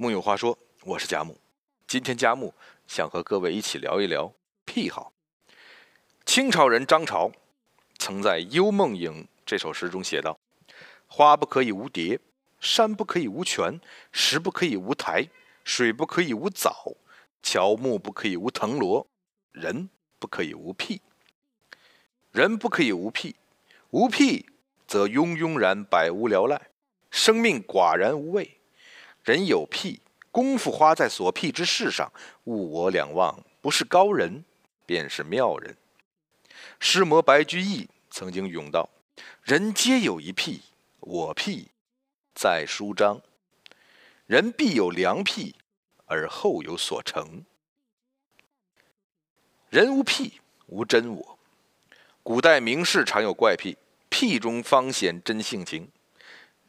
[0.00, 1.38] 木有话说，我是贾木。
[1.86, 2.54] 今天贾木
[2.86, 4.32] 想和各位一起聊一聊
[4.64, 5.12] 癖好。
[6.24, 7.30] 清朝人张潮
[7.98, 10.40] 曾在《幽梦影》这首诗中写道
[11.06, 12.18] ：“花不可以无蝶，
[12.60, 13.78] 山不可以无泉，
[14.10, 15.28] 石不可以无苔，
[15.64, 16.96] 水不可以无藻，
[17.42, 19.06] 乔木不可以无藤萝，
[19.52, 21.02] 人不可以无癖。
[22.32, 23.36] 人不可以无癖，
[23.90, 24.46] 无癖
[24.86, 26.70] 则庸庸然，百无聊赖，
[27.10, 28.59] 生命寡然无味。
[29.22, 30.00] 人有癖，
[30.30, 32.10] 功夫花在所癖之事上，
[32.44, 34.44] 物我两忘，不是高人，
[34.86, 35.76] 便是妙人。”
[36.80, 38.88] 诗魔白居易曾经咏道
[39.44, 40.62] ：“人皆有一癖，
[41.00, 41.68] 我癖
[42.34, 43.20] 在书章。
[44.26, 45.56] 人必有良癖，
[46.06, 47.44] 而后有所成。
[49.68, 51.38] 人无癖，无真我。
[52.22, 53.76] 古代名士常有怪癖，
[54.08, 55.90] 癖中方显真性情，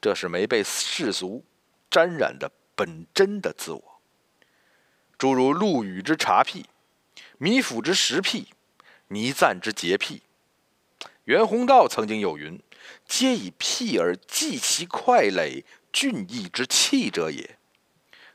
[0.00, 1.44] 这是没被世俗
[1.90, 4.00] 沾染的本真的自我。
[5.18, 6.66] 诸如陆羽之茶癖，
[7.38, 8.48] 米府之食癖。”
[9.12, 10.22] 倪瓒之洁癖，
[11.24, 12.62] 袁宏道曾经有云
[13.08, 17.58] ：“皆以癖而济其快垒，俊逸之气者也。”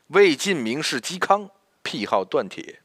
[0.08, 1.48] 魏晋名士嵇康
[1.82, 2.82] 癖好锻铁，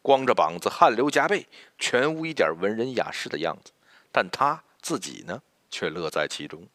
[0.00, 3.72] 光着膀子，汗流浃背，全无一点文人雅士的样子，
[4.12, 6.68] 但他自己呢，却乐在其中。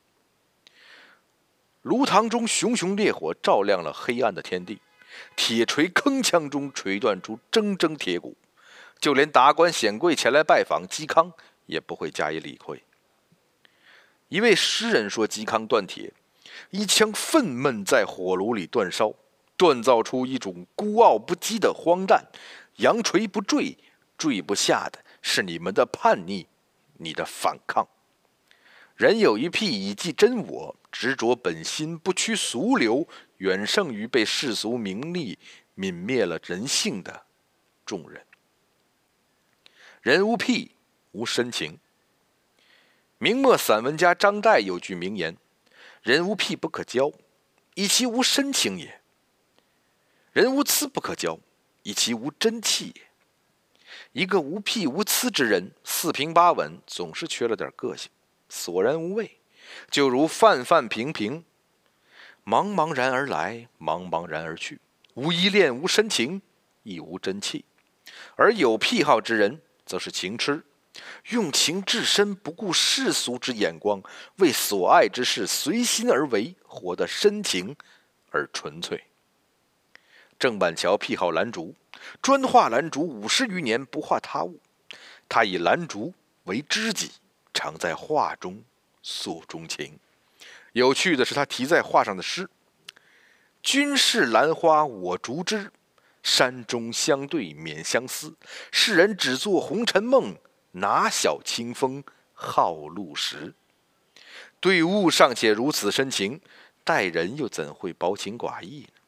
[1.84, 4.80] 炉膛中熊熊烈火照亮了黑暗的天地，
[5.36, 8.36] 铁锤铿锵中锤断出铮铮铁骨。
[9.00, 11.34] 就连达官显贵前来拜访嵇康，
[11.66, 12.82] 也不会加以理会。
[14.30, 16.14] 一位诗人说：“嵇康锻铁，
[16.70, 19.14] 一腔愤懑在火炉里煅烧，
[19.58, 22.26] 锻造出一种孤傲不羁的荒诞。
[22.78, 23.78] 扬锤不坠，
[24.18, 26.48] 坠不下的是你们的叛逆，
[26.98, 27.86] 你的反抗。
[28.96, 35.40] 人有一癖，以记真我，执着本心，不屈俗流，远胜于被世俗名利
[35.76, 37.26] 泯灭了人性的
[37.86, 38.26] 众人。”
[40.02, 40.72] 人无癖，
[41.14, 41.80] 无深情。
[43.18, 45.38] 明末散文家张岱有句名言
[46.04, 47.12] ：“人无癖不可交，
[47.76, 49.00] 以其无深情也；
[50.34, 51.40] 人无疵不可交，
[51.84, 53.02] 以其无真气也。”
[54.12, 58.12] 一个无癖无疵之人，四平八稳，总是缺了点个性，
[58.56, 59.40] 索然无味，
[59.90, 61.44] 就如泛泛平平，
[62.46, 64.80] 茫茫然而来，茫茫然而去，
[65.16, 66.40] 无依恋，无深情，
[66.84, 67.66] 亦无真气。
[68.36, 70.64] 而有癖好之人，则是情痴，
[71.30, 74.00] 用情至深，不顾世俗之眼光，
[74.38, 77.76] 为所爱之事随心而为，活得深情
[78.30, 79.06] 而纯粹。
[80.38, 81.74] 郑板桥癖好兰竹，
[82.22, 84.60] 专画兰竹五十余年，不画他物。
[85.28, 87.10] 他以兰竹为知己，
[87.64, 88.62] 常在画中
[89.02, 89.98] 诉衷情。
[90.74, 92.50] 有趣的是，他题在画上的诗
[93.64, 95.72] ：“君是兰花，我竹枝。”
[96.24, 98.36] 山中相对免相思，
[98.70, 100.36] 世人只做红尘梦，
[100.72, 102.04] 哪晓清风
[102.34, 103.54] 好露时。
[104.60, 106.42] 对物尚且如此深情，
[106.84, 109.00] 待人又怎会薄情寡义呢？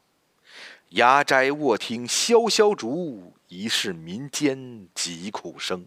[0.89, 5.85] 牙斋卧听萧萧竹，疑是民间疾苦声。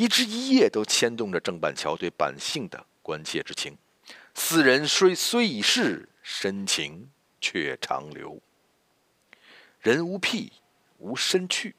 [0.00, 3.76] 一枝一叶都牵动着郑板桥对百姓的关切之情。
[4.34, 8.40] 斯人虽虽已逝，深情却长留。
[9.78, 10.54] 人无癖，
[10.96, 11.74] 无身趣；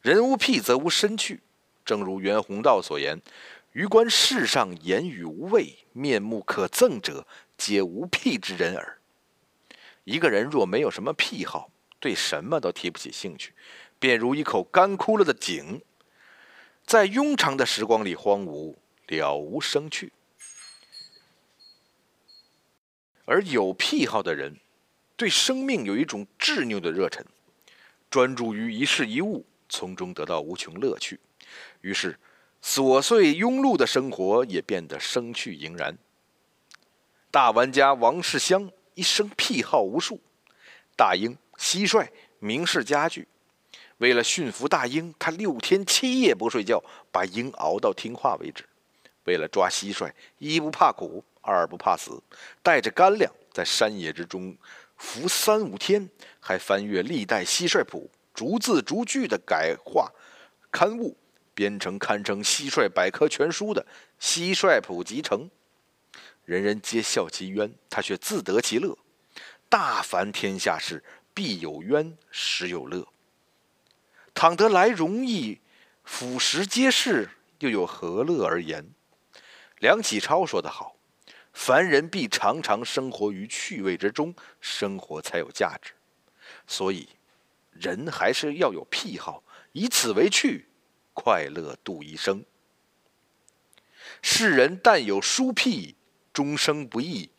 [0.00, 1.42] 人无癖，则无身趣。
[1.84, 3.20] 正如袁宏道所言
[3.72, 7.26] ：“余观世上言语无味、面目可憎者，
[7.58, 8.96] 皆无癖之人耳。”
[10.04, 13.52] 一个人若没有什么癖好，对什么都提不起兴趣，
[13.98, 15.82] 便如一口干枯了的井，
[16.86, 20.12] 在庸长的时光里荒芜，了无生趣。
[23.24, 24.60] 而有癖好的人，
[25.16, 27.24] 对生命有一种执拗的热忱，
[28.10, 31.18] 专注于一事一物，从中得到无穷乐趣，
[31.80, 32.18] 于是
[32.62, 35.96] 琐碎庸碌的生活也变得生趣盈然。
[37.30, 40.20] 大玩家王世襄一生癖好无数，
[40.94, 42.08] 大英、蟋蟀、
[42.38, 43.26] 名士家具。
[43.98, 46.82] 为了驯服大鹰，他六天七夜不睡觉，
[47.12, 48.64] 把鹰熬到听话为止。
[49.24, 52.22] 为了抓蟋蟀，一不怕苦，二不怕死，
[52.62, 54.56] 带着干粮在山野之中。
[54.96, 56.08] 伏三五天，
[56.40, 60.10] 还翻阅历代蟋蟀谱，逐字逐句的改画
[60.70, 61.16] 刊物，
[61.54, 63.84] 编成堪称蟋蟀百科全书的
[64.22, 65.40] 《蟋蟀谱集成》。
[66.44, 68.96] 人人皆笑其冤，他却自得其乐。
[69.68, 71.02] 大凡天下事，
[71.32, 73.06] 必有冤，时有乐。
[74.34, 75.60] 倘得来容易，
[76.02, 78.90] 俯拾皆是，又有何乐而言？
[79.78, 80.96] 梁启超说得好
[81.54, 85.92] ：“凡人必常常生活于趣味之中，生活才有价值。
[86.66, 87.08] 所以，
[87.70, 90.66] 人还是要有癖好，以此为趣，
[91.12, 92.44] 快乐度一生。
[94.20, 95.94] 世人但有书癖，
[96.32, 97.30] 终生不易，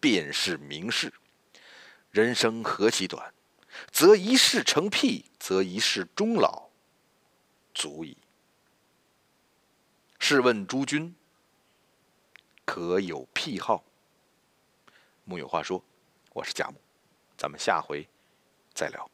[0.00, 1.12] 便是名士。
[2.10, 3.34] 人生何其短，
[3.90, 6.68] 则一世成癖，则一世终老，
[7.74, 8.16] 足矣。
[10.18, 11.14] 试问诸君，
[12.64, 13.84] 可有癖好？
[15.24, 15.82] 木有话说，
[16.32, 16.80] 我是贾木，
[17.36, 18.08] 咱们下回
[18.74, 19.10] 再聊。